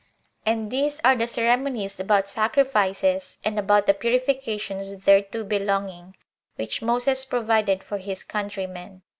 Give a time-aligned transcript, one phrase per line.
[0.47, 6.15] And these are the ceremonies about sacrifices, and about the purifications thereto belonging,
[6.55, 9.03] which Moses provided for his countrymen.